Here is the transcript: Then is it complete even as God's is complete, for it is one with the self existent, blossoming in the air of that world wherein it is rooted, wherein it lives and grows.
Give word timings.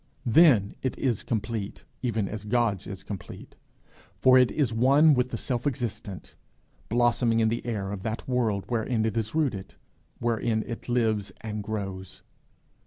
Then 0.25 0.73
is 0.81 1.21
it 1.21 1.25
complete 1.27 1.85
even 2.01 2.27
as 2.27 2.43
God's 2.43 2.87
is 2.87 3.03
complete, 3.03 3.55
for 4.17 4.35
it 4.35 4.49
is 4.49 4.73
one 4.73 5.13
with 5.13 5.29
the 5.29 5.37
self 5.37 5.67
existent, 5.67 6.35
blossoming 6.89 7.39
in 7.39 7.49
the 7.49 7.63
air 7.67 7.91
of 7.91 8.01
that 8.01 8.27
world 8.27 8.63
wherein 8.67 9.05
it 9.05 9.15
is 9.15 9.35
rooted, 9.35 9.75
wherein 10.17 10.63
it 10.65 10.89
lives 10.89 11.31
and 11.41 11.61
grows. 11.61 12.23